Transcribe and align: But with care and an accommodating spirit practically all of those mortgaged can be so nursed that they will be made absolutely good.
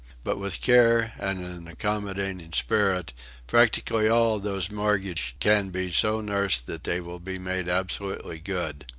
But 0.23 0.39
with 0.39 0.61
care 0.61 1.13
and 1.19 1.45
an 1.45 1.67
accommodating 1.67 2.53
spirit 2.53 3.13
practically 3.45 4.09
all 4.09 4.37
of 4.37 4.41
those 4.41 4.71
mortgaged 4.71 5.39
can 5.39 5.69
be 5.69 5.91
so 5.91 6.21
nursed 6.21 6.65
that 6.65 6.85
they 6.85 6.99
will 6.99 7.19
be 7.19 7.37
made 7.37 7.69
absolutely 7.69 8.39
good. 8.39 8.87